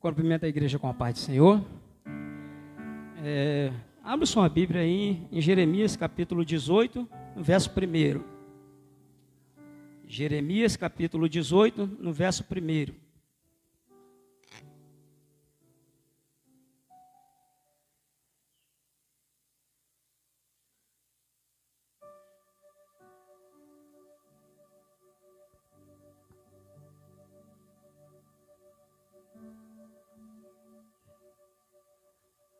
[0.00, 1.60] Cumprimento a igreja com a paz do Senhor.
[3.20, 3.72] É,
[4.04, 8.22] abra sua Bíblia aí em Jeremias capítulo 18, no verso 1.
[10.06, 13.07] Jeremias capítulo 18, no verso 1.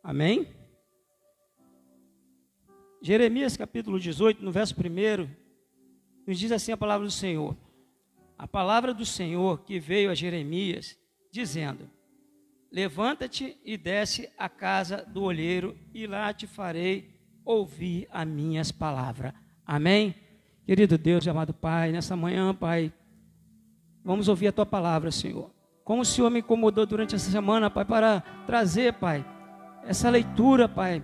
[0.08, 0.46] Amém?
[3.02, 5.28] Jeremias capítulo 18, no verso 1,
[6.26, 7.54] nos diz assim a palavra do Senhor.
[8.38, 10.98] A palavra do Senhor que veio a Jeremias,
[11.30, 11.90] dizendo:
[12.72, 19.34] Levanta-te e desce à casa do olheiro, e lá te farei ouvir as minhas palavras.
[19.62, 20.14] Amém?
[20.64, 22.90] Querido Deus, amado Pai, nessa manhã, Pai,
[24.02, 25.52] vamos ouvir a tua palavra, Senhor.
[25.84, 29.22] Como o Senhor me incomodou durante essa semana, Pai, para trazer, Pai,
[29.84, 31.02] essa leitura, Pai.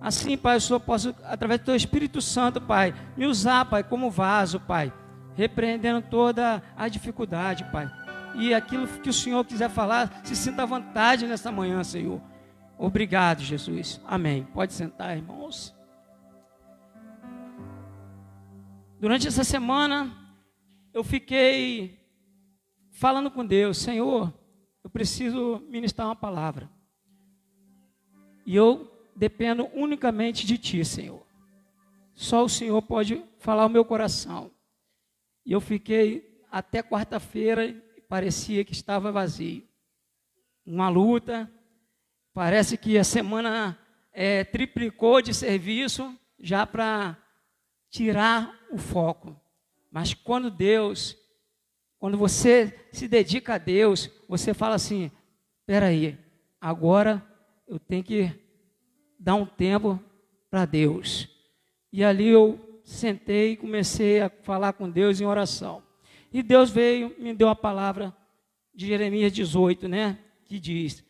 [0.00, 4.10] Assim, Pai, o Senhor possa, através do Teu Espírito Santo, Pai, me usar, Pai, como
[4.10, 4.92] vaso, Pai,
[5.34, 7.90] repreendendo toda a dificuldade, Pai.
[8.34, 12.20] E aquilo que o Senhor quiser falar, se sinta à vontade nessa manhã, Senhor.
[12.78, 14.00] Obrigado, Jesus.
[14.06, 14.44] Amém.
[14.54, 15.74] Pode sentar, irmãos.
[18.98, 20.10] Durante essa semana,
[20.92, 21.98] eu fiquei
[22.90, 24.32] falando com Deus, Senhor,
[24.82, 26.70] eu preciso ministrar uma palavra.
[28.46, 31.26] E eu dependo unicamente de Ti, Senhor.
[32.14, 34.50] Só o Senhor pode falar o meu coração.
[35.44, 39.66] E eu fiquei até quarta-feira e parecia que estava vazio.
[40.64, 41.50] Uma luta.
[42.32, 43.78] Parece que a semana
[44.12, 47.16] é, triplicou de serviço já para
[47.90, 49.38] tirar o foco.
[49.90, 51.16] Mas quando Deus,
[51.98, 55.10] quando você se dedica a Deus, você fala assim:
[55.60, 56.18] espera aí,
[56.60, 57.29] agora
[57.70, 58.28] eu tenho que
[59.16, 60.02] dar um tempo
[60.50, 61.28] para Deus.
[61.92, 65.80] E ali eu sentei e comecei a falar com Deus em oração.
[66.32, 68.12] E Deus veio, me deu a palavra
[68.74, 70.18] de Jeremias 18, né?
[70.46, 71.04] Que diz: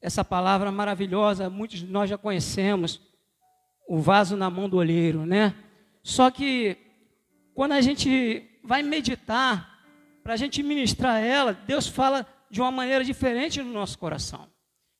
[0.00, 2.98] essa palavra maravilhosa, muitos de nós já conhecemos,
[3.86, 5.54] o vaso na mão do olheiro, né?
[6.02, 6.78] Só que
[7.52, 9.84] quando a gente vai meditar,
[10.22, 14.48] para a gente ministrar ela, Deus fala de uma maneira diferente no nosso coração.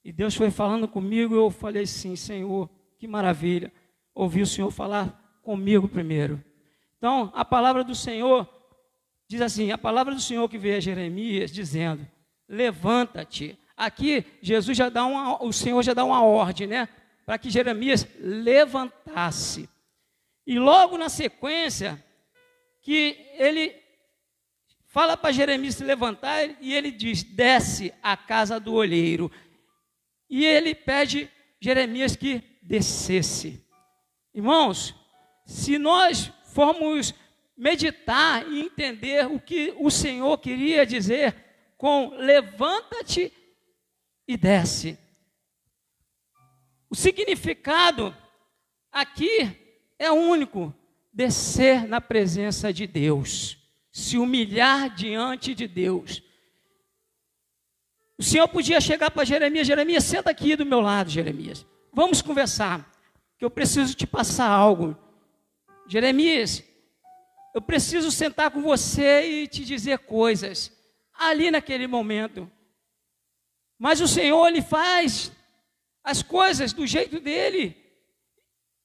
[0.04, 2.68] E Deus foi falando comigo, eu falei assim, Senhor,
[2.98, 3.72] que maravilha.
[4.14, 6.42] Ouvi o Senhor falar comigo primeiro.
[6.96, 8.48] Então, a palavra do Senhor
[9.28, 12.06] diz assim: a palavra do Senhor que veio a Jeremias dizendo:
[12.48, 13.58] levanta-te.
[13.76, 16.88] Aqui, Jesus já dá uma, o Senhor já dá uma ordem, né?
[17.24, 19.68] Para que Jeremias levantasse.
[20.46, 22.02] E logo na sequência,
[22.82, 23.74] que ele
[24.86, 29.30] fala para Jeremias se levantar e ele diz: desce à casa do olheiro.
[30.30, 31.28] E ele pede
[31.60, 33.62] Jeremias que descesse.
[34.32, 34.94] Irmãos,
[35.44, 37.12] se nós formos
[37.60, 41.34] meditar e entender o que o Senhor queria dizer
[41.76, 43.32] com levanta-te
[44.26, 44.98] e desce.
[46.88, 48.16] O significado
[48.90, 49.56] aqui
[49.98, 50.74] é único:
[51.12, 53.58] descer na presença de Deus,
[53.92, 56.22] se humilhar diante de Deus.
[58.20, 61.64] O Senhor podia chegar para Jeremias, Jeremias, senta aqui do meu lado, Jeremias.
[61.90, 62.92] Vamos conversar,
[63.38, 64.94] que eu preciso te passar algo.
[65.88, 66.62] Jeremias,
[67.54, 70.70] eu preciso sentar com você e te dizer coisas
[71.14, 72.52] ali naquele momento.
[73.78, 75.32] Mas o Senhor ele faz
[76.04, 77.74] as coisas do jeito dele.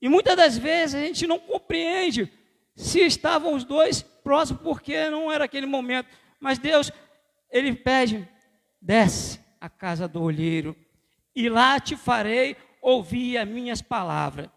[0.02, 2.32] E muitas das vezes a gente não compreende
[2.74, 6.08] se estavam os dois próximos porque não era aquele momento.
[6.40, 6.90] Mas Deus,
[7.52, 8.26] ele pede,
[8.86, 10.76] desce à casa do olheiro,
[11.36, 14.48] e lá te farei ouvir as minhas palavras.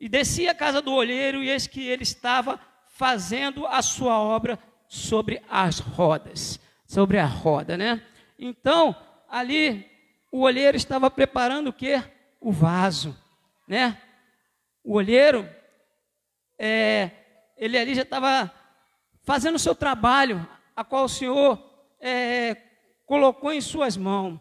[0.00, 2.58] E desci à casa do olheiro, e eis que ele estava
[2.88, 4.58] fazendo a sua obra
[4.88, 8.02] sobre as rodas, sobre a roda, né?
[8.38, 8.96] Então,
[9.28, 9.86] ali
[10.32, 12.02] o olheiro estava preparando o que?
[12.40, 13.16] O vaso,
[13.68, 13.98] né?
[14.82, 15.48] O olheiro,
[16.58, 17.10] é,
[17.56, 18.50] ele ali já estava
[19.22, 21.62] fazendo o seu trabalho, a qual o Senhor
[22.00, 22.56] é,
[23.06, 24.40] colocou em suas mãos.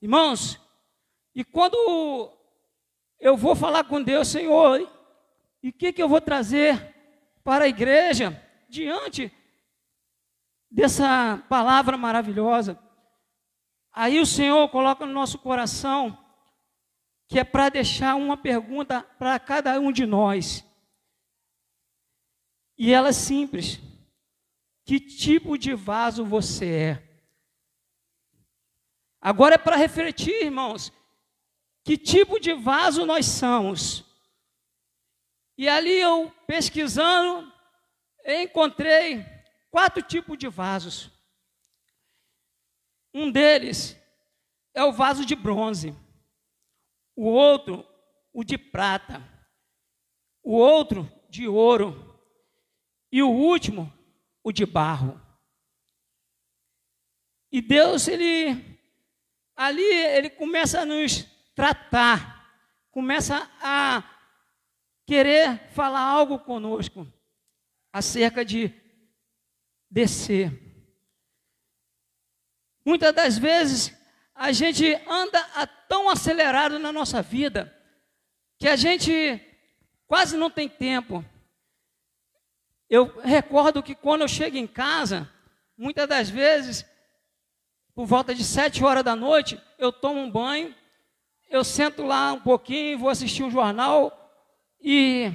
[0.00, 0.60] Irmãos,
[1.34, 2.32] e quando
[3.18, 4.80] eu vou falar com Deus, Senhor,
[5.62, 6.94] e o que, que eu vou trazer
[7.44, 9.32] para a igreja diante
[10.70, 12.78] dessa palavra maravilhosa?
[13.92, 16.16] Aí o Senhor coloca no nosso coração
[17.30, 20.64] que é para deixar uma pergunta para cada um de nós.
[22.76, 23.78] E ela é simples:
[24.84, 27.09] que tipo de vaso você é?
[29.20, 30.92] Agora é para refletir, irmãos,
[31.84, 34.04] que tipo de vaso nós somos.
[35.58, 37.52] E ali eu pesquisando,
[38.24, 39.24] encontrei
[39.70, 41.10] quatro tipos de vasos.
[43.12, 43.96] Um deles
[44.72, 45.94] é o vaso de bronze,
[47.16, 47.86] o outro,
[48.32, 49.22] o de prata,
[50.42, 52.08] o outro, de ouro,
[53.12, 53.92] e o último,
[54.42, 55.20] o de barro.
[57.52, 58.69] E Deus, ele,
[59.60, 62.50] ali, ele começa a nos tratar,
[62.90, 64.02] começa a
[65.04, 67.06] querer falar algo conosco
[67.92, 68.72] acerca de
[69.90, 70.50] descer.
[72.82, 73.94] Muitas das vezes
[74.34, 75.38] a gente anda
[75.90, 77.70] tão acelerado na nossa vida
[78.58, 79.38] que a gente
[80.06, 81.22] quase não tem tempo.
[82.88, 85.30] Eu recordo que quando eu chego em casa,
[85.76, 86.86] muitas das vezes,
[88.00, 90.74] por volta de sete horas da noite, eu tomo um banho,
[91.50, 94.32] eu sento lá um pouquinho, vou assistir um jornal
[94.80, 95.30] e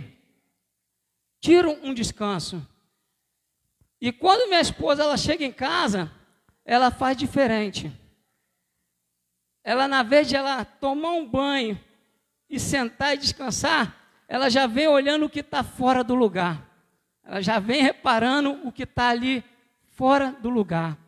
[1.40, 2.68] tiro um descanso.
[4.02, 6.12] E quando minha esposa ela chega em casa,
[6.66, 7.94] ela faz diferente.
[9.64, 11.80] Ela, na vez de ela tomar um banho
[12.50, 13.96] e sentar e descansar,
[14.28, 16.68] ela já vem olhando o que está fora do lugar.
[17.24, 19.44] Ela já vem reparando o que está ali
[19.92, 21.05] fora do lugar.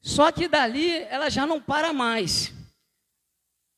[0.00, 2.52] Só que dali ela já não para mais.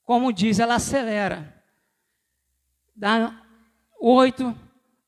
[0.05, 1.63] Como diz, ela acelera.
[2.95, 3.43] Dá
[4.01, 4.57] oito,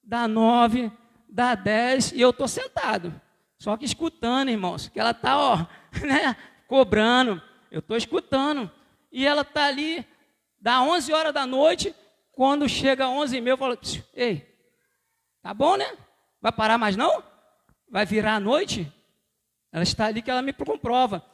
[0.03, 0.91] dá nove,
[1.29, 3.21] dá 10 e eu estou sentado.
[3.59, 5.67] Só que escutando, irmãos, que ela está, ó,
[6.05, 7.41] né, cobrando.
[7.71, 8.71] Eu estou escutando.
[9.11, 10.07] E ela está ali,
[10.61, 11.95] dá 11 horas da noite,
[12.33, 13.79] quando chega 11 e meia, eu falo,
[14.13, 14.45] ei,
[15.41, 15.97] tá bom, né?
[16.41, 17.23] Vai parar mais não?
[17.89, 18.93] Vai virar a noite?
[19.75, 21.27] Ela está ali que ela me comprova.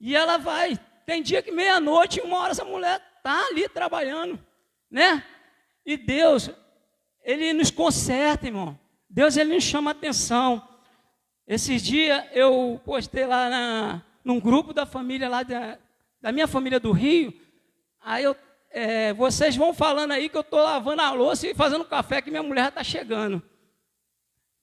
[0.00, 0.76] E ela vai.
[1.06, 4.44] Tem dia que meia-noite, uma hora essa mulher está ali trabalhando,
[4.90, 5.22] né?
[5.84, 6.50] E Deus,
[7.22, 8.76] Ele nos conserta, irmão.
[9.08, 10.68] Deus ele nos chama atenção.
[11.46, 15.78] Esses dias eu postei lá na, num grupo da família lá da,
[16.20, 17.32] da minha família do Rio.
[18.00, 18.34] Aí eu,
[18.68, 22.32] é, vocês vão falando aí que eu estou lavando a louça e fazendo café que
[22.32, 23.40] minha mulher está chegando.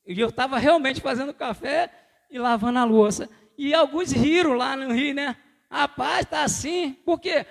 [0.06, 1.90] E eu estava realmente fazendo café
[2.34, 3.30] e lavando a louça.
[3.56, 5.38] E alguns riram lá no Rio, né?
[5.70, 6.94] Rapaz, está assim.
[7.06, 7.46] Porque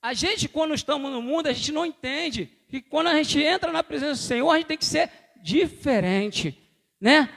[0.00, 3.72] a gente, quando estamos no mundo, a gente não entende que quando a gente entra
[3.72, 5.10] na presença do Senhor, a gente tem que ser
[5.42, 6.56] diferente,
[7.00, 7.28] né?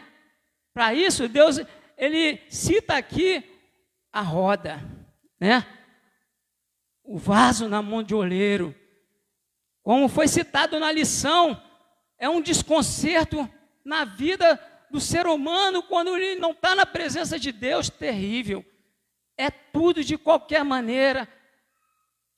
[0.71, 1.59] Para isso, Deus,
[1.97, 3.43] ele cita aqui
[4.13, 4.79] a roda,
[5.39, 5.65] né?
[7.03, 8.75] O vaso na mão de oleiro.
[9.81, 11.59] Como foi citado na lição,
[12.19, 13.49] é um desconcerto
[13.83, 14.59] na vida
[14.95, 18.65] do ser humano quando ele não está na presença de Deus terrível.
[19.37, 21.27] É tudo de qualquer maneira.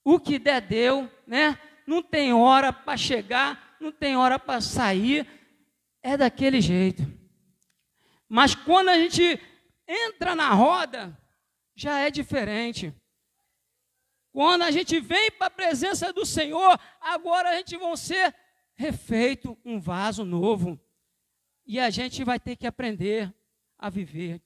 [0.04, 1.60] O que der, deu, né?
[1.86, 5.28] Não tem hora para chegar, não tem hora para sair
[6.02, 7.04] é daquele jeito.
[8.28, 9.40] Mas quando a gente
[9.88, 11.16] entra na roda,
[11.76, 12.92] já é diferente.
[14.32, 18.34] Quando a gente vem para a presença do Senhor, agora a gente vai ser
[18.76, 20.80] refeito um vaso novo.
[21.68, 23.32] E a gente vai ter que aprender
[23.78, 24.42] a viver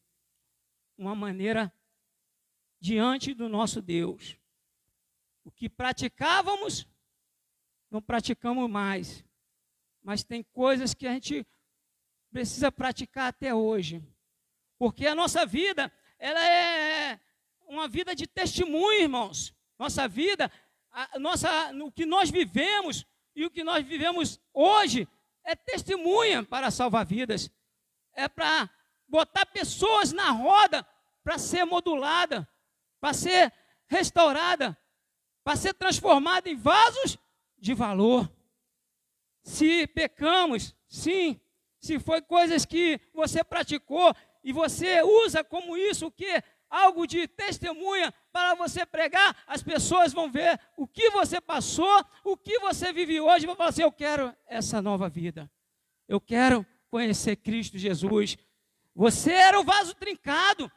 [0.98, 1.74] uma maneira
[2.80, 4.36] diante do nosso Deus.
[5.46, 6.86] O que praticávamos,
[7.90, 9.24] não praticamos mais
[10.04, 11.46] mas tem coisas que a gente
[12.32, 14.02] precisa praticar até hoje.
[14.78, 17.20] Porque a nossa vida, ela é
[17.68, 19.54] uma vida de testemunho, irmãos.
[19.78, 20.52] Nossa vida,
[20.92, 25.08] a, nossa, o que nós vivemos e o que nós vivemos hoje
[25.44, 27.50] é testemunha para salvar vidas.
[28.14, 28.70] É para
[29.08, 30.86] botar pessoas na roda
[31.24, 32.48] para ser modulada,
[33.00, 33.54] para ser
[33.88, 34.78] restaurada,
[35.44, 37.18] para ser transformada em vasos
[37.58, 38.32] de valor.
[39.44, 41.40] Se pecamos, sim.
[41.80, 47.28] Se foi coisas que você praticou e você usa como isso o que algo de
[47.28, 52.94] testemunha para você pregar, as pessoas vão ver o que você passou, o que você
[52.94, 55.52] vive hoje, vão falar assim: eu quero essa nova vida.
[56.08, 58.38] Eu quero conhecer Cristo Jesus.
[58.96, 60.72] Você era um vaso trincado,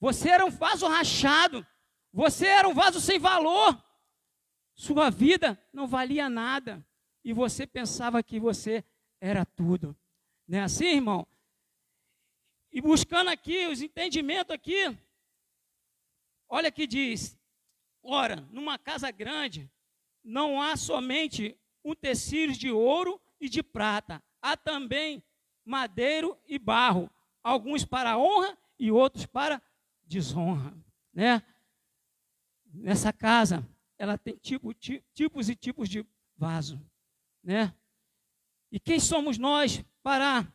[0.00, 1.66] você era um vaso rachado,
[2.12, 3.80] você era um vaso sem valor.
[4.74, 6.86] Sua vida não valia nada
[7.24, 8.84] e você pensava que você
[9.20, 9.96] era tudo.
[10.46, 11.26] Não é assim, irmão?
[12.70, 14.96] E buscando aqui os entendimentos aqui,
[16.48, 17.38] olha que diz:
[18.02, 19.70] ora, numa casa grande
[20.22, 25.22] não há somente utensílios de ouro e de prata, há também
[25.64, 27.10] madeiro e barro,
[27.42, 29.62] alguns para honra e outros para
[30.04, 30.76] desonra,
[31.12, 31.42] né?
[32.76, 33.66] nessa casa,
[33.98, 36.80] ela tem tipo, tipos e tipos de vaso,
[37.42, 37.74] né?
[38.70, 40.46] E quem somos nós para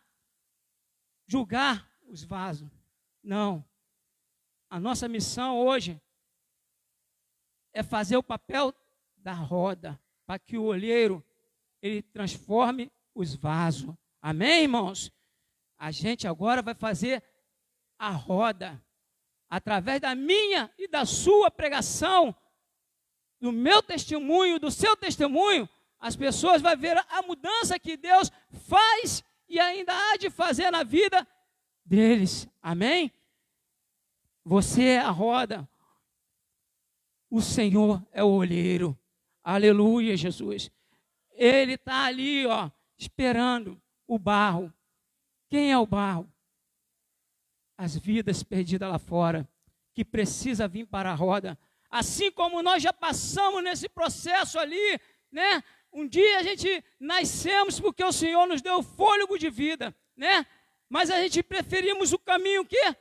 [1.26, 2.70] julgar os vasos?
[3.24, 3.66] Não.
[4.72, 6.02] A nossa missão hoje
[7.74, 8.74] é fazer o papel
[9.18, 11.22] da roda, para que o olheiro
[11.82, 13.94] ele transforme os vasos.
[14.22, 15.12] Amém, irmãos?
[15.78, 17.22] A gente agora vai fazer
[18.00, 18.82] a roda
[19.50, 22.34] através da minha e da sua pregação,
[23.42, 25.68] do meu testemunho, do seu testemunho,
[26.00, 28.32] as pessoas vão ver a mudança que Deus
[28.70, 31.28] faz e ainda há de fazer na vida
[31.84, 32.48] deles.
[32.62, 33.12] Amém?
[34.44, 35.70] Você é a roda,
[37.30, 38.98] o Senhor é o olheiro.
[39.44, 40.70] Aleluia, Jesus.
[41.32, 44.72] Ele está ali, ó, esperando o barro.
[45.50, 46.32] Quem é o barro?
[47.78, 49.48] As vidas perdidas lá fora,
[49.94, 51.58] que precisa vir para a roda.
[51.90, 55.00] Assim como nós já passamos nesse processo ali,
[55.32, 55.64] né?
[55.92, 60.46] Um dia a gente nascemos porque o Senhor nos deu fôlego de vida, né?
[60.90, 62.96] Mas a gente preferimos o caminho que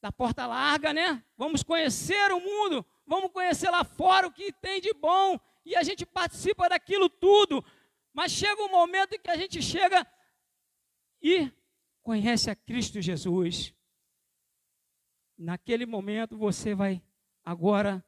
[0.00, 1.22] da porta larga, né?
[1.36, 5.82] Vamos conhecer o mundo, vamos conhecer lá fora o que tem de bom, e a
[5.82, 7.64] gente participa daquilo tudo.
[8.12, 10.06] Mas chega um momento em que a gente chega
[11.22, 11.50] e
[12.02, 13.74] conhece a Cristo Jesus.
[15.36, 17.02] Naquele momento você vai
[17.44, 18.04] agora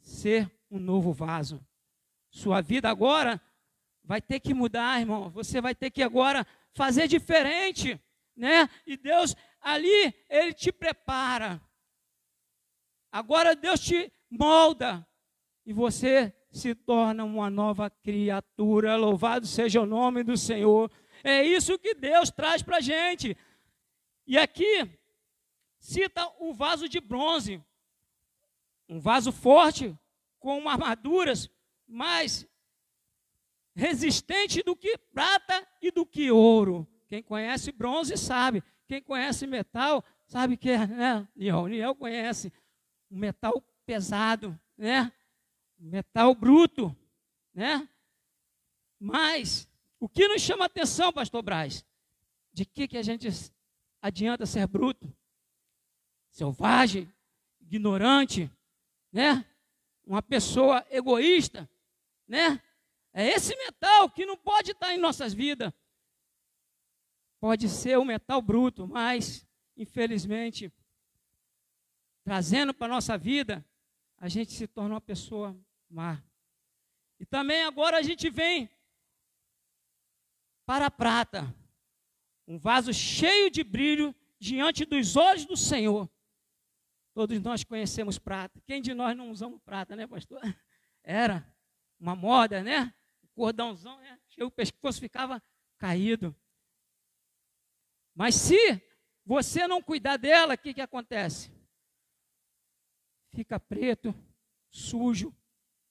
[0.00, 1.64] ser um novo vaso.
[2.30, 3.40] Sua vida agora
[4.04, 5.30] vai ter que mudar, irmão.
[5.30, 8.00] Você vai ter que agora fazer diferente,
[8.36, 8.68] né?
[8.86, 9.34] E Deus
[9.66, 11.60] ali ele te prepara.
[13.10, 15.04] Agora Deus te molda
[15.64, 18.94] e você se torna uma nova criatura.
[18.94, 20.88] Louvado seja o nome do Senhor.
[21.24, 23.36] É isso que Deus traz para a gente.
[24.24, 24.88] E aqui
[25.80, 27.60] cita o vaso de bronze,
[28.88, 29.98] um vaso forte
[30.38, 31.50] com armaduras
[31.88, 32.46] mais
[33.74, 36.86] resistente do que prata e do que ouro.
[37.08, 38.62] Quem conhece bronze sabe.
[38.86, 41.28] Quem conhece metal sabe que é, né?
[41.34, 42.52] Niel, Niel conhece
[43.10, 45.12] um metal pesado, né?
[45.78, 46.96] Metal bruto,
[47.52, 47.88] né?
[48.98, 51.84] Mas o que nos chama a atenção, pastor Braz?
[52.52, 53.28] De que, que a gente
[54.00, 55.12] adianta ser bruto?
[56.30, 57.12] Selvagem,
[57.60, 58.50] ignorante,
[59.12, 59.44] né?
[60.04, 61.68] Uma pessoa egoísta,
[62.26, 62.62] né?
[63.12, 65.72] É esse metal que não pode estar em nossas vidas
[67.46, 70.68] pode ser o metal bruto, mas, infelizmente,
[72.24, 73.64] trazendo para a nossa vida,
[74.18, 75.56] a gente se torna uma pessoa
[75.88, 76.20] má.
[77.20, 78.68] E também agora a gente vem
[80.66, 81.54] para a prata,
[82.48, 86.10] um vaso cheio de brilho diante dos olhos do Senhor.
[87.14, 88.60] Todos nós conhecemos prata.
[88.66, 90.40] Quem de nós não usamos prata, né, pastor?
[91.00, 91.48] Era
[91.96, 92.92] uma moda, né?
[93.22, 94.18] O cordãozão, né?
[94.40, 95.40] O pescoço ficava
[95.78, 96.34] caído.
[98.16, 98.82] Mas se
[99.26, 101.52] você não cuidar dela, o que, que acontece?
[103.34, 104.14] Fica preto,
[104.70, 105.36] sujo,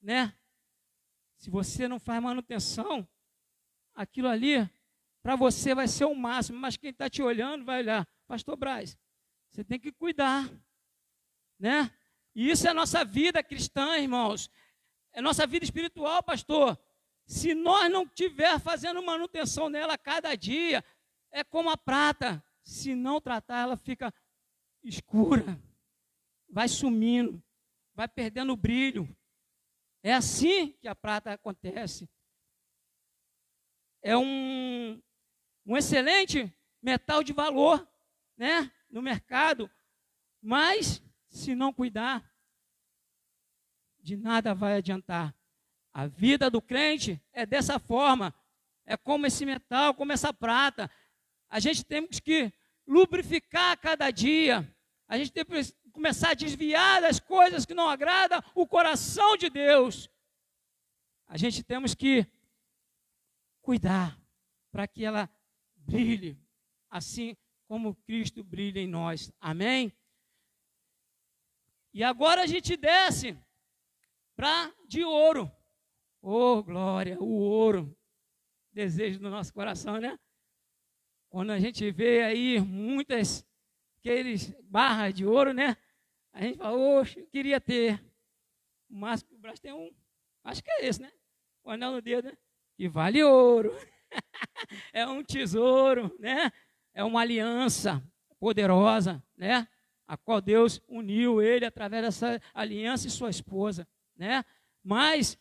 [0.01, 0.35] né?
[1.37, 3.07] Se você não faz manutenção,
[3.93, 4.67] aquilo ali,
[5.21, 8.97] para você vai ser o máximo, mas quem está te olhando vai olhar, Pastor Braz,
[9.51, 10.49] você tem que cuidar,
[11.59, 11.95] né?
[12.33, 14.49] E isso é nossa vida cristã, irmãos.
[15.13, 16.77] É nossa vida espiritual, pastor.
[17.25, 20.83] Se nós não estiver fazendo manutenção nela cada dia,
[21.35, 22.41] é como a prata.
[22.63, 24.11] Se não tratar, ela fica
[24.81, 25.61] escura,
[26.49, 27.43] vai sumindo,
[27.93, 29.07] vai perdendo o brilho.
[30.01, 32.09] É assim que a prata acontece.
[34.01, 35.01] É um,
[35.65, 36.51] um excelente
[36.81, 37.87] metal de valor,
[38.37, 39.69] né, no mercado,
[40.41, 42.33] mas se não cuidar,
[43.99, 45.35] de nada vai adiantar.
[45.93, 48.33] A vida do crente é dessa forma.
[48.85, 50.89] É como esse metal, como essa prata
[51.49, 52.51] a gente tem que
[52.87, 54.69] lubrificar cada dia.
[55.07, 59.49] A gente tem que começar a desviar das coisas que não agradam o coração de
[59.49, 60.09] Deus.
[61.27, 62.27] A gente temos que
[63.61, 64.19] cuidar
[64.71, 65.29] para que ela
[65.75, 66.37] brilhe,
[66.89, 67.35] assim
[67.67, 69.31] como Cristo brilha em nós.
[69.39, 69.91] Amém?
[71.93, 73.37] E agora a gente desce
[74.35, 75.51] para de ouro.
[76.21, 77.95] Oh, glória, o ouro.
[78.71, 80.19] Desejo do nosso coração, né?
[81.35, 83.45] Quando a gente vê aí muitas
[83.99, 85.75] aqueles barras de ouro, né?
[86.31, 88.01] A gente fala, oxe, eu queria ter.
[88.87, 89.93] Que o braço tem um,
[90.45, 91.11] acho que é esse, né?
[91.61, 92.37] O anel no dedo, né?
[92.77, 93.75] Que vale ouro.
[94.93, 96.53] é um tesouro, né?
[96.93, 98.01] É uma aliança
[98.39, 99.67] poderosa, né?
[100.07, 104.45] a qual Deus uniu ele através dessa aliança e sua esposa, né?
[104.81, 105.37] Mas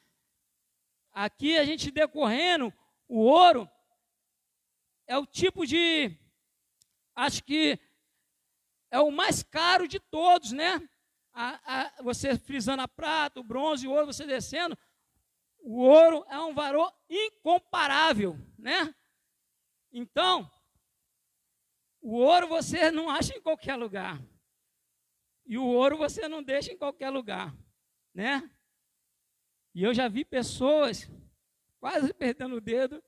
[1.12, 2.74] aqui a gente decorrendo,
[3.06, 3.70] o ouro
[5.06, 6.16] é o tipo de
[7.14, 7.78] acho que
[8.90, 10.80] é o mais caro de todos, né?
[11.32, 14.78] A, a, você frisando a prata, o bronze, o ouro, você descendo,
[15.58, 18.94] o ouro é um valor incomparável, né?
[19.90, 20.50] Então,
[22.00, 24.22] o ouro você não acha em qualquer lugar.
[25.46, 27.54] E o ouro você não deixa em qualquer lugar,
[28.14, 28.48] né?
[29.74, 31.10] E eu já vi pessoas
[31.80, 33.02] quase perdendo o dedo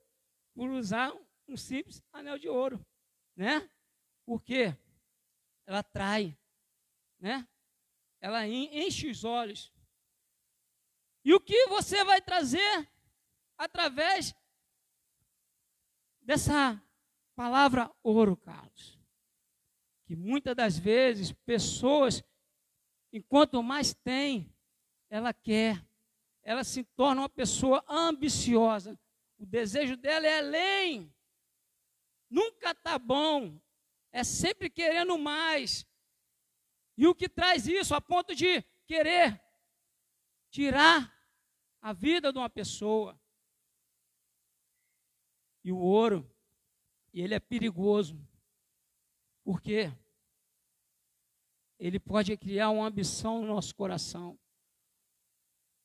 [0.54, 1.12] por usar
[1.48, 2.84] um simples anel de ouro,
[3.36, 3.68] né?
[4.24, 4.76] Por quê?
[5.66, 6.36] Ela atrai,
[7.18, 7.46] né?
[8.20, 9.72] Ela enche os olhos.
[11.24, 12.88] E o que você vai trazer
[13.58, 14.34] através
[16.20, 16.80] dessa
[17.34, 18.98] palavra ouro, Carlos?
[20.06, 22.22] Que muitas das vezes pessoas,
[23.12, 24.52] enquanto mais tem,
[25.10, 25.84] ela quer,
[26.42, 28.98] ela se torna uma pessoa ambiciosa.
[29.36, 31.12] O desejo dela é além.
[32.28, 33.60] Nunca está bom.
[34.12, 35.86] É sempre querendo mais.
[36.96, 39.40] E o que traz isso a ponto de querer
[40.50, 41.12] tirar
[41.80, 43.20] a vida de uma pessoa.
[45.62, 46.28] E o ouro,
[47.12, 48.18] ele é perigoso.
[49.44, 49.92] Por quê?
[51.78, 54.38] Ele pode criar uma ambição no nosso coração.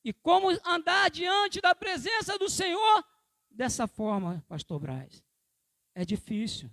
[0.04, 3.06] E como andar diante da presença do Senhor
[3.50, 5.24] dessa forma, pastor Braz?
[5.94, 6.72] É difícil.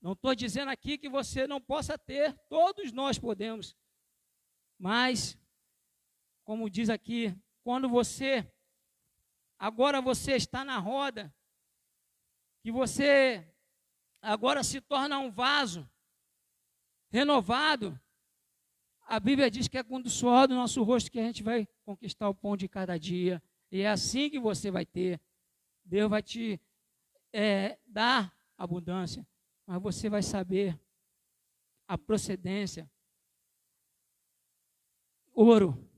[0.00, 3.76] Não estou dizendo aqui que você não possa ter, todos nós podemos.
[4.78, 5.38] Mas
[6.44, 8.52] como diz aqui, quando você,
[9.58, 11.32] agora você está na roda,
[12.62, 13.48] que você
[14.20, 15.88] agora se torna um vaso
[17.10, 17.98] renovado,
[19.02, 21.66] a Bíblia diz que é com o suor do nosso rosto que a gente vai
[21.84, 23.42] conquistar o pão de cada dia.
[23.70, 25.20] E é assim que você vai ter.
[25.84, 26.60] Deus vai te
[27.32, 29.26] é, dar abundância,
[29.66, 30.78] mas você vai saber
[31.88, 32.90] a procedência.
[35.32, 35.88] Ouro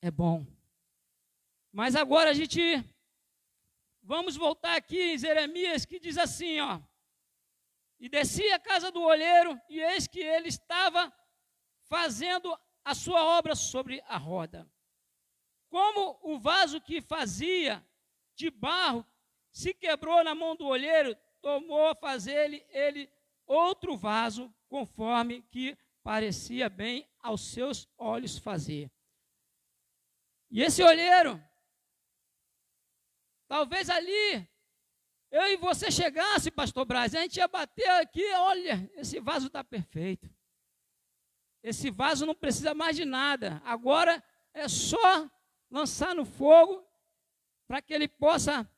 [0.00, 0.46] é bom.
[1.72, 2.60] Mas agora a gente
[4.02, 6.80] vamos voltar aqui em Jeremias que diz assim, ó:
[7.98, 11.12] E desci a casa do olheiro, e eis que ele estava
[11.84, 14.70] fazendo a sua obra sobre a roda.
[15.68, 17.84] Como o vaso que fazia
[18.36, 19.04] de barro
[19.54, 23.08] se quebrou na mão do olheiro, tomou a fazer-lhe ele
[23.46, 28.90] outro vaso, conforme que parecia bem aos seus olhos fazer.
[30.50, 31.40] E esse olheiro,
[33.46, 34.48] talvez ali,
[35.30, 39.62] eu e você chegasse, pastor Braz, a gente ia bater aqui, olha, esse vaso está
[39.62, 40.28] perfeito.
[41.62, 43.62] Esse vaso não precisa mais de nada.
[43.64, 45.30] Agora é só
[45.70, 46.84] lançar no fogo
[47.68, 48.68] para que ele possa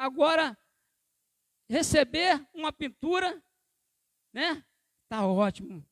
[0.00, 0.56] agora
[1.68, 3.42] receber uma pintura,
[4.32, 4.64] né?
[5.08, 5.86] Tá ótimo.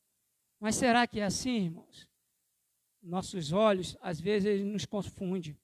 [0.58, 2.08] Mas será que é assim, irmãos?
[3.00, 5.58] nossos olhos, às vezes, ele nos confunde.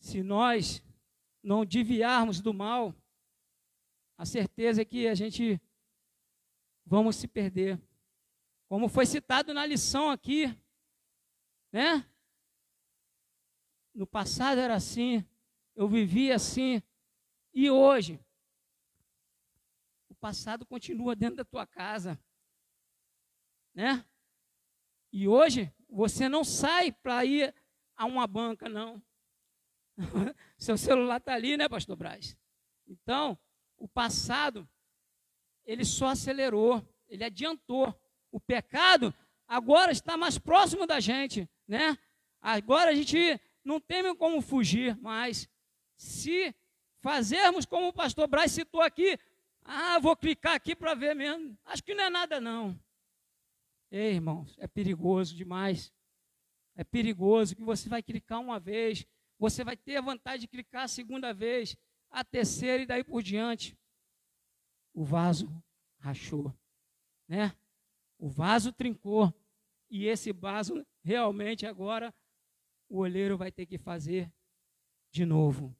[0.00, 0.82] Se nós
[1.42, 2.94] não desviarmos do mal,
[4.16, 5.60] a certeza é que a gente
[6.84, 7.80] vamos se perder.
[8.68, 10.46] Como foi citado na lição aqui,
[11.72, 12.04] né?
[13.94, 15.24] No passado era assim,
[15.78, 16.82] eu vivia assim,
[17.54, 18.18] e hoje
[20.08, 22.20] o passado continua dentro da tua casa,
[23.72, 24.04] né?
[25.12, 27.54] E hoje você não sai para ir
[27.96, 29.00] a uma banca, não.
[30.58, 32.36] Seu celular está ali, né, pastor Braz?
[32.84, 33.38] Então,
[33.76, 34.68] o passado,
[35.64, 37.94] ele só acelerou, ele adiantou.
[38.32, 39.14] O pecado
[39.46, 41.96] agora está mais próximo da gente, né?
[42.40, 45.48] Agora a gente não tem como fugir mais.
[45.98, 46.54] Se
[47.00, 49.18] fazermos como o pastor Braz citou aqui,
[49.64, 51.58] ah, vou clicar aqui para ver mesmo.
[51.64, 52.78] Acho que não é nada, não.
[53.90, 55.92] Ei, irmãos, é perigoso demais.
[56.76, 59.04] É perigoso que você vai clicar uma vez,
[59.36, 61.76] você vai ter a vontade de clicar a segunda vez,
[62.08, 63.76] a terceira e daí por diante.
[64.94, 65.50] O vaso
[65.98, 66.54] rachou,
[67.26, 67.52] né?
[68.16, 69.34] O vaso trincou
[69.90, 72.14] e esse vaso realmente agora
[72.88, 74.32] o olheiro vai ter que fazer
[75.10, 75.76] de novo.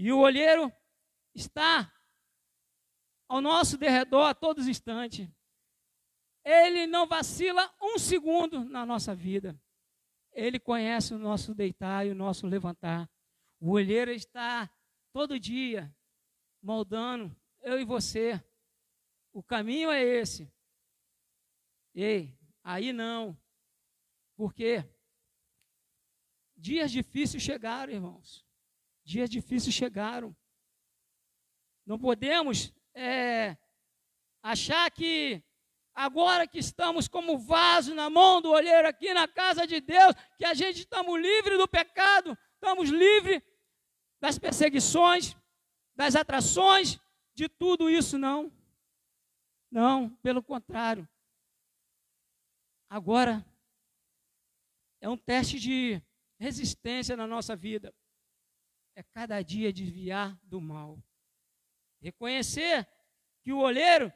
[0.00, 0.72] E o olheiro
[1.34, 1.92] está
[3.26, 5.28] ao nosso derredor a todos os instantes.
[6.44, 9.60] Ele não vacila um segundo na nossa vida.
[10.30, 13.10] Ele conhece o nosso deitar e o nosso levantar.
[13.58, 14.70] O olheiro está
[15.12, 15.92] todo dia
[16.62, 17.36] moldando.
[17.60, 18.40] eu e você.
[19.32, 20.48] O caminho é esse.
[21.92, 23.36] Ei, aí não.
[24.36, 24.88] Por quê?
[26.56, 28.47] Dias difíceis chegaram, irmãos.
[29.08, 30.36] Dias difíceis chegaram.
[31.86, 33.56] Não podemos é,
[34.42, 35.42] achar que
[35.94, 40.44] agora que estamos como vaso na mão do olheiro aqui na casa de Deus, que
[40.44, 43.40] a gente estamos livres do pecado, estamos livres
[44.20, 45.34] das perseguições,
[45.96, 47.00] das atrações,
[47.34, 48.52] de tudo isso, não.
[49.70, 51.08] Não, pelo contrário.
[52.90, 53.42] Agora
[55.00, 55.98] é um teste de
[56.38, 57.90] resistência na nossa vida.
[58.98, 61.00] É cada dia desviar do mal.
[62.00, 62.84] Reconhecer
[63.44, 64.12] que o olheiro,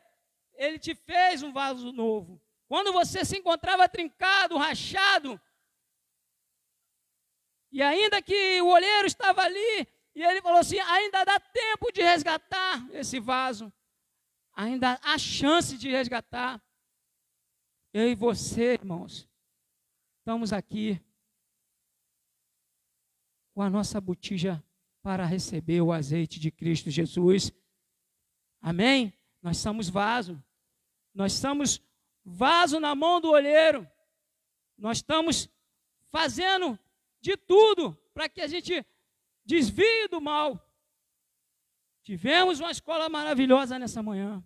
[0.55, 2.42] ele te fez um vaso novo.
[2.66, 5.40] Quando você se encontrava trincado, rachado,
[7.71, 12.03] e ainda que o olheiro estava ali, e ele falou assim: ainda dá tempo de
[12.03, 13.73] resgatar esse vaso,
[14.53, 16.61] ainda há chance de resgatar.
[17.92, 19.29] Eu e você, irmãos,
[20.18, 21.01] estamos aqui
[23.55, 24.61] com a nossa botija
[25.02, 27.52] para receber o azeite de Cristo Jesus.
[28.60, 29.12] Amém?
[29.42, 30.42] Nós somos vaso.
[31.12, 31.82] Nós somos
[32.24, 33.88] vaso na mão do olheiro.
[34.78, 35.50] Nós estamos
[36.10, 36.78] fazendo
[37.20, 38.86] de tudo para que a gente
[39.44, 40.60] desvie do mal.
[42.02, 44.44] Tivemos uma escola maravilhosa nessa manhã,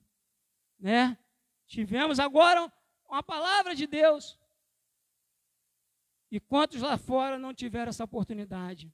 [0.79, 1.19] né?
[1.67, 2.71] Tivemos agora
[3.09, 4.39] uma palavra de Deus.
[6.31, 8.93] E quantos lá fora não tiveram essa oportunidade?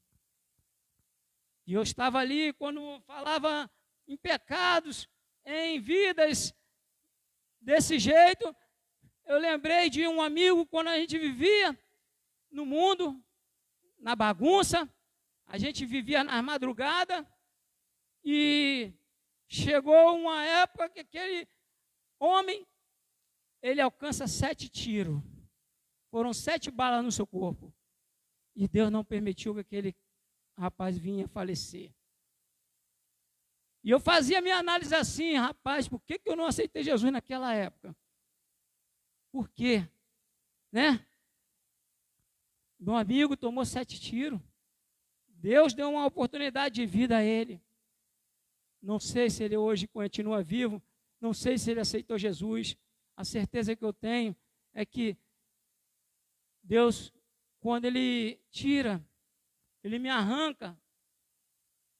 [1.73, 3.71] E eu estava ali quando falava
[4.07, 5.09] em pecados,
[5.43, 6.55] em vidas
[7.59, 8.55] desse jeito.
[9.25, 11.75] Eu lembrei de um amigo quando a gente vivia
[12.51, 13.19] no mundo,
[13.99, 14.87] na bagunça,
[15.47, 17.27] a gente vivia na madrugada
[18.23, 18.93] e
[19.49, 21.49] chegou uma época que aquele
[22.19, 22.67] homem
[23.63, 25.23] ele alcança sete tiros.
[26.11, 27.75] Foram sete balas no seu corpo.
[28.55, 29.97] E Deus não permitiu que aquele
[30.57, 31.93] rapaz vinha falecer.
[33.85, 37.53] E eu fazia minha análise assim, rapaz, por que, que eu não aceitei Jesus naquela
[37.53, 37.97] época?
[39.31, 39.89] Por quê?
[40.71, 41.05] Né?
[42.79, 44.41] Meu amigo tomou sete tiros.
[45.29, 47.61] Deus deu uma oportunidade de vida a ele.
[48.81, 50.83] Não sei se ele hoje continua vivo,
[51.21, 52.77] não sei se ele aceitou Jesus.
[53.17, 54.37] A certeza que eu tenho
[54.73, 55.17] é que
[56.63, 57.13] Deus,
[57.61, 59.05] quando Ele tira,
[59.83, 60.79] Ele me arranca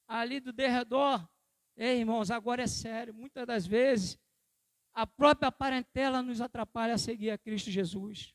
[0.07, 1.27] ali do derredor.
[1.75, 3.13] Ei, irmãos, agora é sério.
[3.13, 4.19] Muitas das vezes,
[4.93, 8.33] a própria parentela nos atrapalha a seguir a Cristo Jesus.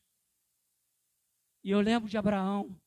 [1.63, 2.79] E eu lembro de Abraão.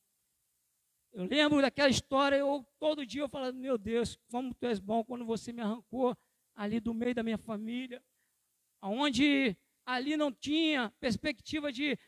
[1.13, 5.05] Eu lembro daquela história, eu todo dia eu falando, meu Deus, como tu és bom
[5.05, 6.17] quando você me arrancou
[6.55, 8.03] ali do meio da minha família,
[8.81, 11.99] aonde ali não tinha perspectiva de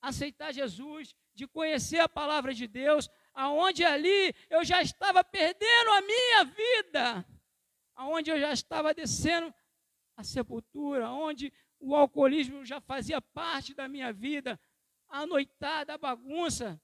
[0.00, 6.00] aceitar Jesus, de conhecer a palavra de Deus, aonde ali eu já estava perdendo a
[6.02, 7.26] minha vida,
[7.94, 9.52] aonde eu já estava descendo
[10.16, 14.58] a sepultura, onde o alcoolismo já fazia parte da minha vida,
[15.08, 16.80] a noitada, a bagunça.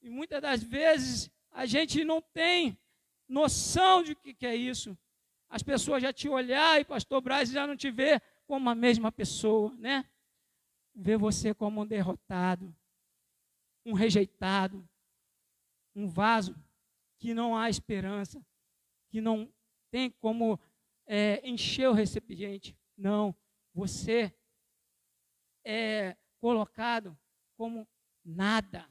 [0.00, 2.78] E muitas das vezes a gente não tem
[3.28, 4.96] noção de que, que é isso.
[5.48, 9.12] As pessoas já te olhar e pastor Braz já não te vê como a mesma
[9.12, 10.08] pessoa, né?
[10.94, 12.74] Vê você como um derrotado,
[13.84, 14.88] um rejeitado,
[15.94, 16.54] um vaso
[17.18, 18.44] que não há esperança,
[19.10, 19.52] que não
[19.90, 20.58] tem como
[21.06, 22.76] é, encher o recipiente.
[22.96, 23.34] Não,
[23.74, 24.34] você
[25.64, 27.16] é colocado
[27.56, 27.88] como
[28.24, 28.88] nada.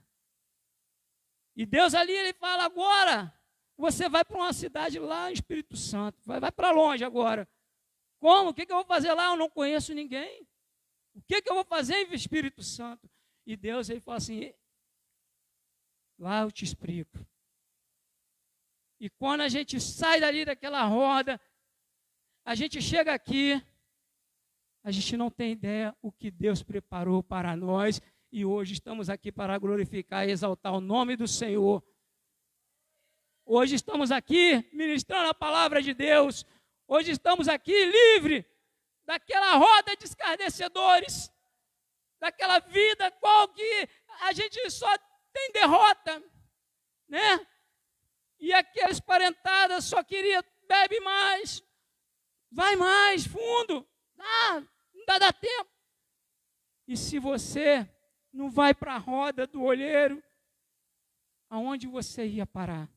[1.56, 3.34] E Deus ali, ele fala agora,
[3.78, 7.48] você vai para uma cidade lá em Espírito Santo, vai, vai para longe agora.
[8.20, 8.52] Como?
[8.52, 9.26] O que, que eu vou fazer lá?
[9.26, 10.48] Eu não conheço ninguém.
[11.16, 13.10] O que, que eu vou fazer em Espírito Santo?
[13.46, 14.54] E Deus ele fala assim:
[16.22, 17.26] lá eu te explico.
[19.00, 21.42] E quando a gente sai dali daquela roda,
[22.46, 23.54] a gente chega aqui,
[24.84, 28.00] a gente não tem ideia o que Deus preparou para nós
[28.32, 31.84] e hoje estamos aqui para glorificar e exaltar o nome do Senhor.
[33.44, 36.46] Hoje estamos aqui ministrando a palavra de Deus.
[36.88, 38.46] Hoje estamos aqui livre
[39.06, 41.32] daquela roda de escarnecedores,
[42.20, 43.90] daquela vida qual que
[44.22, 44.88] a gente só
[45.34, 46.24] tem derrota,
[47.08, 47.48] né?
[48.40, 51.62] E aqueles parentadas só queria bebe mais,
[52.50, 54.62] vai mais fundo, ah,
[54.94, 55.70] não dá, dá tempo.
[56.88, 57.88] E se você
[58.32, 60.24] não vai para a roda do olheiro,
[61.50, 62.90] aonde você ia parar?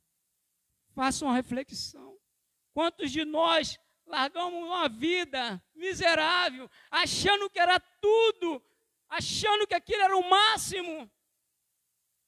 [0.94, 2.18] Faça uma reflexão.
[2.72, 8.62] Quantos de nós largamos uma vida miserável, achando que era tudo,
[9.08, 11.10] achando que aquilo era o máximo.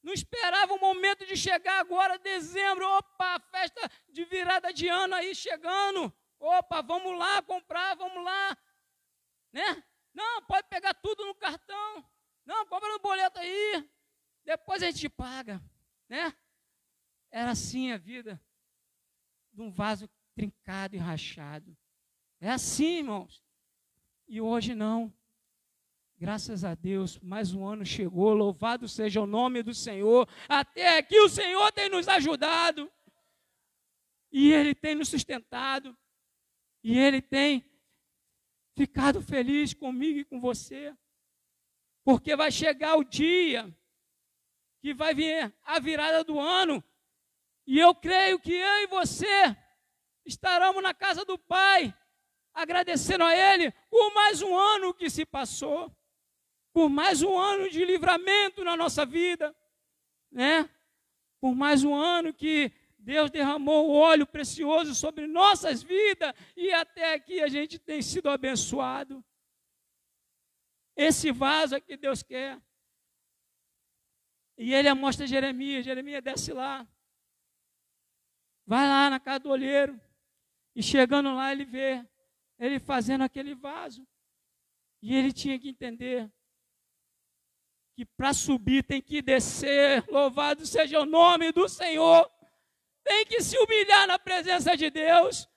[0.06, 5.34] Não esperava o momento de chegar agora, dezembro, opa, festa de virada de ano aí
[5.34, 6.14] chegando.
[6.38, 8.56] Opa, vamos lá comprar, vamos lá.
[9.52, 9.82] Né?
[10.14, 12.08] Não, pode pegar tudo no cartão.
[12.44, 13.90] Não, compra no boleto aí.
[14.44, 15.60] Depois a gente paga,
[16.08, 16.32] né?
[17.28, 18.40] Era assim a vida
[19.52, 21.76] de um vaso trincado e rachado.
[22.40, 23.42] É assim, irmãos.
[24.28, 25.12] E hoje não.
[26.18, 28.32] Graças a Deus, mais um ano chegou.
[28.32, 30.26] Louvado seja o nome do Senhor.
[30.48, 32.90] Até aqui o Senhor tem nos ajudado.
[34.32, 35.94] E Ele tem nos sustentado.
[36.82, 37.70] E Ele tem
[38.74, 40.96] ficado feliz comigo e com você.
[42.02, 43.70] Porque vai chegar o dia
[44.80, 46.82] que vai vir a virada do ano.
[47.66, 49.54] E eu creio que eu e você
[50.24, 51.94] estaremos na casa do Pai,
[52.54, 55.94] agradecendo a Ele por mais um ano que se passou,
[56.76, 59.56] por mais um ano de livramento na nossa vida,
[60.30, 60.68] né?
[61.40, 67.14] Por mais um ano que Deus derramou o óleo precioso sobre nossas vidas e até
[67.14, 69.24] aqui a gente tem sido abençoado.
[70.94, 72.60] Esse vaso é que Deus quer.
[74.58, 76.86] E ele mostra Jeremias, Jeremias desce lá.
[78.66, 79.98] Vai lá na casa do olheiro.
[80.74, 82.06] E chegando lá, ele vê
[82.58, 84.06] ele fazendo aquele vaso.
[85.00, 86.30] E ele tinha que entender
[87.96, 90.04] que para subir tem que descer.
[90.08, 92.30] Louvado seja o nome do Senhor.
[93.02, 95.48] Tem que se humilhar na presença de Deus.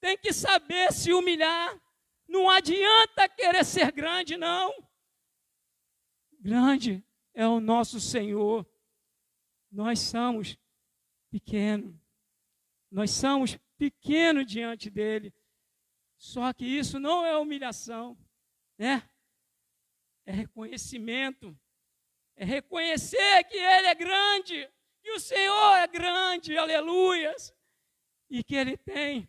[0.00, 1.78] Tem que saber se humilhar.
[2.26, 4.72] Não adianta querer ser grande, não.
[6.40, 7.04] Grande
[7.34, 8.66] é o nosso Senhor.
[9.70, 10.56] Nós somos
[11.30, 11.94] pequenos.
[12.90, 15.34] Nós somos pequeno diante dele.
[16.16, 18.16] Só que isso não é humilhação,
[18.78, 19.09] né?
[20.30, 21.58] É reconhecimento.
[22.36, 24.70] É reconhecer que ele é grande,
[25.02, 27.52] que o Senhor é grande, aleluias,
[28.30, 29.28] e que ele tem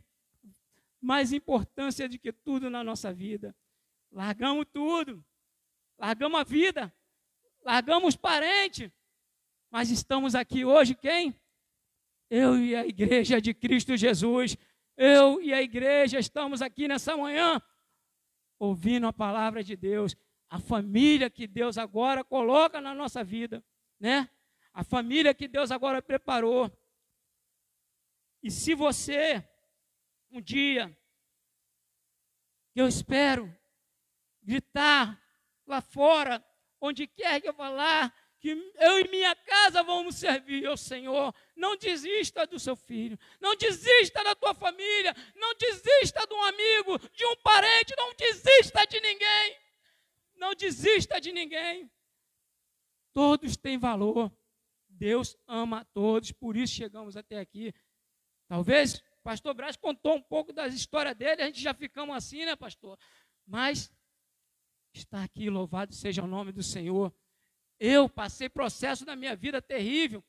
[1.02, 3.56] mais importância do que tudo na nossa vida.
[4.12, 5.26] Largamos tudo,
[5.98, 6.94] largamos a vida,
[7.64, 8.92] largamos os parentes,
[9.72, 11.36] mas estamos aqui hoje, quem?
[12.30, 14.56] Eu e a igreja de Cristo Jesus,
[14.96, 17.60] eu e a igreja estamos aqui nessa manhã
[18.60, 20.16] ouvindo a palavra de Deus,
[20.52, 23.64] a família que Deus agora coloca na nossa vida,
[23.98, 24.30] né?
[24.74, 26.70] A família que Deus agora preparou.
[28.44, 29.48] E se você
[30.30, 30.96] um dia
[32.76, 33.54] eu espero
[34.44, 35.22] gritar
[35.66, 36.46] lá fora,
[36.82, 41.34] onde quer que eu falar, que eu e minha casa vamos servir ao Senhor.
[41.56, 47.00] Não desista do seu filho, não desista da tua família, não desista de um amigo,
[47.14, 49.61] de um parente, não desista de ninguém.
[50.42, 51.88] Não desista de ninguém.
[53.14, 54.36] Todos têm valor.
[54.90, 57.72] Deus ama a todos, por isso chegamos até aqui.
[58.48, 62.44] Talvez o pastor Braz contou um pouco da história dele, a gente já ficamos assim,
[62.44, 62.98] né, pastor?
[63.46, 63.94] Mas
[64.96, 67.14] está aqui, louvado seja o nome do Senhor.
[67.80, 70.24] Eu passei processo na minha vida terrível.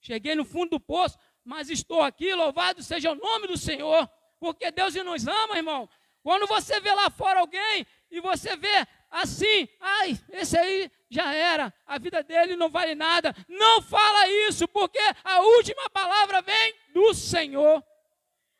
[0.00, 4.72] Cheguei no fundo do poço, mas estou aqui, louvado seja o nome do Senhor, porque
[4.72, 5.88] Deus nos ama, irmão.
[6.24, 11.72] Quando você vê lá fora alguém e você vê assim, ai, esse aí já era,
[11.86, 13.34] a vida dele não vale nada.
[13.48, 17.82] Não fala isso, porque a última palavra vem do Senhor.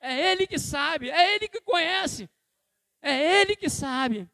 [0.00, 2.30] É Ele que sabe, é Ele que conhece,
[3.02, 4.30] é Ele que sabe.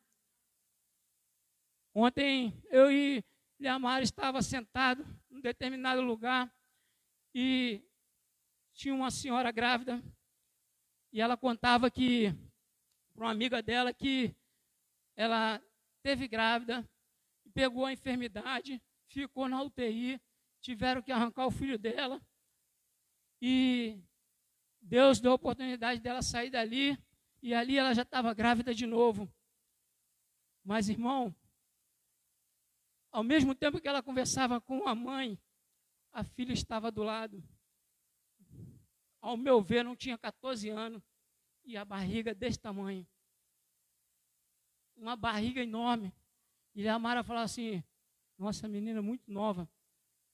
[1.94, 3.24] Ontem eu e
[3.58, 6.52] Leamar estava sentado em um determinado lugar
[7.34, 7.82] e
[8.74, 10.02] tinha uma senhora grávida
[11.12, 12.34] e ela contava que
[13.14, 14.34] para uma amiga dela que
[15.16, 15.60] ela
[16.02, 16.88] teve grávida,
[17.54, 20.20] pegou a enfermidade, ficou na UTI,
[20.60, 22.20] tiveram que arrancar o filho dela
[23.40, 23.98] e
[24.80, 26.98] Deus deu a oportunidade dela sair dali
[27.42, 29.32] e ali ela já estava grávida de novo.
[30.62, 31.34] Mas irmão,
[33.10, 35.38] ao mesmo tempo que ela conversava com a mãe,
[36.12, 37.42] a filha estava do lado.
[39.20, 41.02] Ao meu ver, não tinha 14 anos
[41.64, 43.06] e a barriga desse tamanho.
[45.00, 46.12] Uma barriga enorme.
[46.74, 47.82] E a Mara falava assim:
[48.38, 49.68] Nossa, menina muito nova.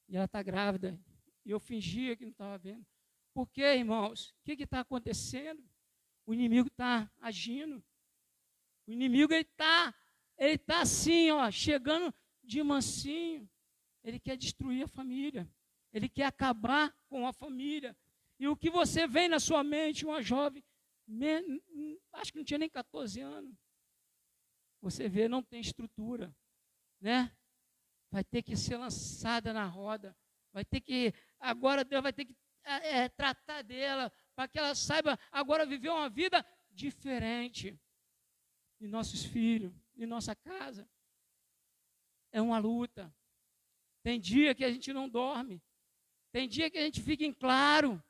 [0.09, 1.01] E ela está grávida.
[1.45, 2.85] E eu fingia que não estava vendo.
[3.33, 4.31] Por quê, irmãos?
[4.31, 5.63] O que está acontecendo?
[6.27, 7.85] O inimigo está agindo.
[8.87, 9.95] O inimigo ele está,
[10.37, 13.49] ele está assim, ó, chegando de mansinho.
[14.03, 15.49] Ele quer destruir a família.
[15.93, 17.97] Ele quer acabar com a família.
[18.39, 20.63] E o que você vem na sua mente, uma jovem
[22.13, 23.55] acho que não tinha nem 14 anos.
[24.87, 26.33] Você vê, não tem estrutura,
[27.01, 27.37] né?
[28.09, 30.17] Vai ter que ser lançada na roda,
[30.53, 34.77] vai ter que, agora Deus vai ter que é, é tratar dela, para que ela
[34.77, 37.77] saiba agora viver uma vida diferente.
[38.79, 40.89] E nossos filhos, em nossa casa.
[42.31, 43.13] É uma luta.
[44.05, 45.61] Tem dia que a gente não dorme.
[46.31, 48.01] Tem dia que a gente fica em claro.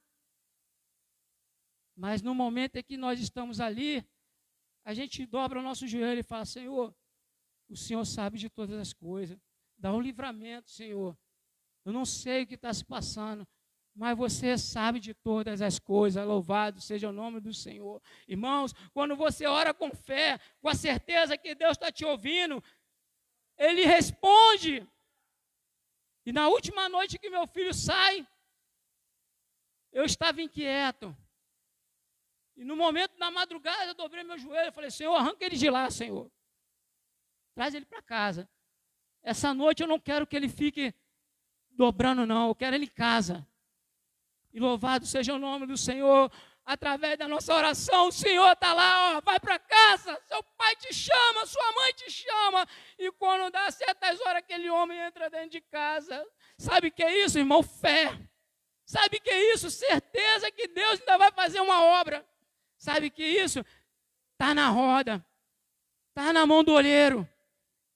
[1.97, 4.07] Mas no momento em que nós estamos ali,
[4.87, 6.95] a gente dobra o nosso joelho e fala: Senhor,
[7.69, 9.37] o Senhor sabe de todas as coisas.
[9.77, 11.19] Dá um livramento, Senhor.
[11.85, 13.45] Eu não sei o que está se passando,
[13.93, 16.25] mas você sabe de todas as coisas.
[16.25, 18.01] Louvado seja o nome do Senhor.
[18.29, 22.63] Irmãos, quando você ora com fé, com a certeza que Deus está te ouvindo,
[23.59, 24.87] Ele responde.
[26.25, 28.25] E na última noite que meu filho sai,
[29.91, 31.17] eu estava inquieto.
[32.57, 35.69] E no momento da madrugada eu dobrei meu joelho e falei: Senhor, arranca ele de
[35.69, 36.31] lá, Senhor.
[37.55, 38.49] Traz ele para casa.
[39.23, 40.95] Essa noite eu não quero que ele fique
[41.71, 42.49] dobrando, não.
[42.49, 43.47] Eu quero ele em casa.
[44.53, 46.33] E louvado seja o nome do Senhor.
[46.65, 50.93] Através da nossa oração, o Senhor está lá, ó, vai para casa, seu pai te
[50.93, 52.67] chama, sua mãe te chama.
[52.99, 56.27] E quando dá certas horas, aquele homem entra dentro de casa.
[56.59, 57.63] Sabe o que é isso, irmão?
[57.63, 58.19] Fé.
[58.85, 59.71] Sabe o que é isso?
[59.71, 62.27] Certeza que Deus ainda vai fazer uma obra.
[62.79, 63.65] Sabe que isso?
[64.33, 65.25] Está na roda,
[66.09, 67.29] está na mão do olheiro,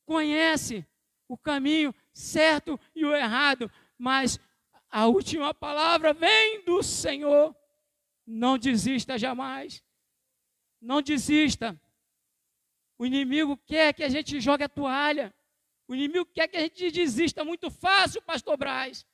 [0.06, 0.86] conhece
[1.28, 4.40] o caminho certo e o errado, mas
[4.90, 7.54] a última palavra vem do Senhor.
[8.26, 9.84] Não desista jamais,
[10.80, 11.78] não desista.
[12.98, 15.34] O inimigo quer que a gente jogue a toalha,
[15.86, 19.06] o inimigo quer que a gente desista muito fácil, pastor Braz.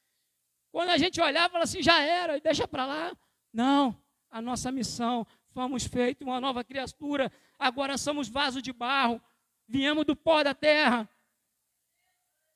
[0.71, 3.17] Quando a gente olhar, fala assim, já era, deixa para lá.
[3.53, 3.97] Não,
[4.31, 5.27] a nossa missão
[5.57, 9.19] fomos feitos uma nova criatura, agora somos vaso de barro,
[9.67, 11.09] viemos do pó da terra.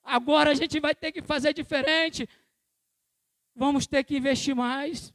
[0.02, 2.28] Agora a gente vai ter que fazer diferente.
[3.54, 5.14] Vamos ter que investir mais.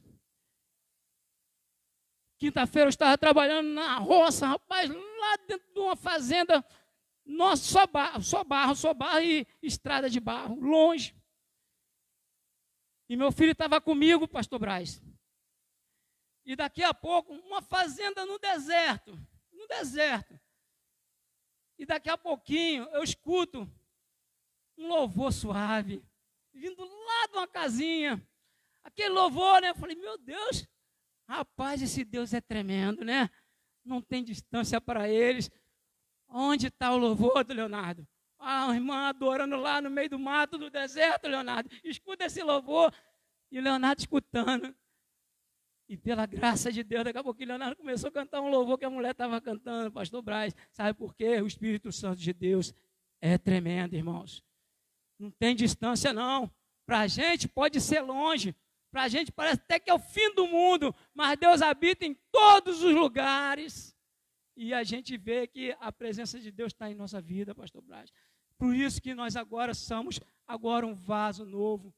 [2.38, 6.64] Quinta-feira eu estava trabalhando na roça, rapaz, lá dentro de uma fazenda.
[7.24, 11.14] Nossa, só barro, só barro, só barro e estrada de barro, longe.
[13.08, 15.00] E meu filho estava comigo, pastor Braz.
[16.46, 19.18] E daqui a pouco, uma fazenda no deserto.
[19.52, 20.38] No deserto.
[21.76, 23.68] E daqui a pouquinho eu escuto
[24.78, 26.02] um louvor suave,
[26.54, 28.24] vindo lá de uma casinha.
[28.84, 29.70] Aquele louvor, né?
[29.70, 30.66] Eu falei, meu Deus,
[31.28, 33.28] rapaz, esse Deus é tremendo, né?
[33.84, 35.50] Não tem distância para eles.
[36.28, 38.06] Onde está o louvor do Leonardo?
[38.38, 41.68] Ah, a irmã adorando lá no meio do mato, do deserto, Leonardo.
[41.82, 42.94] Escuta esse louvor.
[43.50, 44.74] E Leonardo escutando.
[45.88, 48.84] E pela graça de Deus, daqui a pouco Leonardo começou a cantar um louvor que
[48.84, 50.54] a mulher estava cantando, pastor Braz.
[50.72, 51.40] Sabe por quê?
[51.40, 52.74] O Espírito Santo de Deus
[53.20, 54.44] é tremendo, irmãos.
[55.18, 56.50] Não tem distância, não.
[56.84, 58.54] Para a gente pode ser longe.
[58.90, 60.94] Para a gente parece até que é o fim do mundo.
[61.14, 63.96] Mas Deus habita em todos os lugares.
[64.56, 68.10] E a gente vê que a presença de Deus está em nossa vida, pastor Braz.
[68.58, 71.94] Por isso que nós agora somos agora um vaso novo.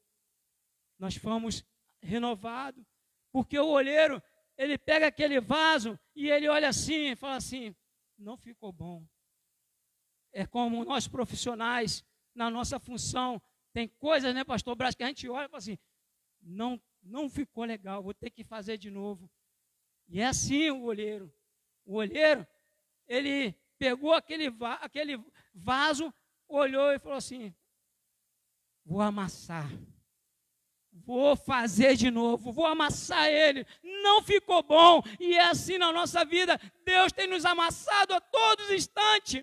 [0.99, 1.65] Nós fomos
[2.03, 2.85] renovados.
[3.33, 4.23] Porque o olheiro,
[4.57, 7.75] ele pega aquele vaso e ele olha assim e fala assim:
[8.19, 9.07] não ficou bom.
[10.33, 13.41] É como nós profissionais, na nossa função,
[13.73, 15.79] tem coisas, né, pastor Brás, que a gente olha e fala assim:
[16.41, 19.31] não, não ficou legal, vou ter que fazer de novo.
[20.09, 21.33] E é assim o olheiro.
[21.85, 22.47] O olheiro,
[23.07, 25.23] ele pegou aquele, va aquele
[25.55, 26.13] vaso,
[26.49, 27.55] olhou e falou assim:
[28.85, 29.69] vou amassar
[31.09, 33.67] vou fazer de novo, vou amassar ele.
[33.83, 35.03] Não ficou bom.
[35.19, 36.61] E é assim na nossa vida.
[36.85, 39.43] Deus tem nos amassado a todos instantes.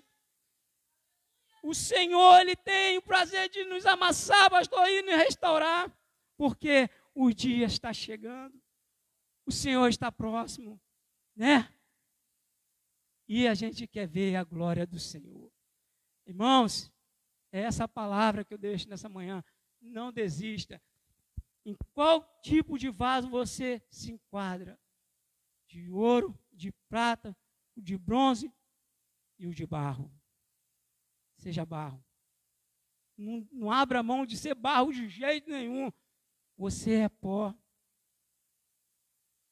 [1.63, 5.91] O Senhor, Ele tem o prazer de nos amassar, pastor, e nos restaurar.
[6.37, 8.61] Porque o dia está chegando.
[9.43, 10.79] O Senhor está próximo,
[11.35, 11.67] né?
[13.27, 15.51] E a gente quer ver a glória do Senhor.
[16.27, 16.91] Irmãos,
[17.51, 19.43] é essa palavra que eu deixo nessa manhã.
[19.81, 20.79] Não desista
[21.65, 24.79] em qual tipo de vaso você se enquadra:
[25.67, 27.35] de ouro, de prata,
[27.75, 28.53] de bronze
[29.37, 30.13] e o de barro.
[31.37, 32.03] Seja barro.
[33.17, 35.91] Não, não abra mão de ser barro de jeito nenhum.
[36.57, 37.53] Você é pó.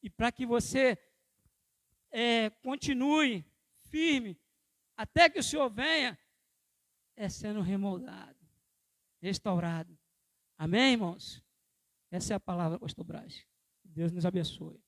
[0.01, 0.97] E para que você
[2.11, 3.45] é, continue
[3.89, 4.39] firme,
[4.95, 6.17] até que o Senhor venha,
[7.15, 8.39] é sendo remoldado,
[9.21, 9.97] restaurado.
[10.57, 11.42] Amém, irmãos?
[12.13, 13.43] Essa é a palavra, pastor Braz.
[13.83, 14.79] Deus nos abençoe.